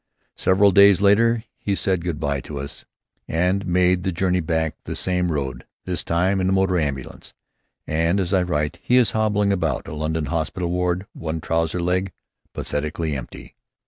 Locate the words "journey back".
4.11-4.77